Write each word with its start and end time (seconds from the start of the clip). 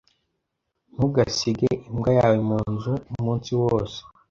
Ntugasige 0.95 1.69
imbwa 1.89 2.11
yawe 2.19 2.37
munzu 2.49 2.93
umunsi 3.17 3.49
wose. 3.61 3.97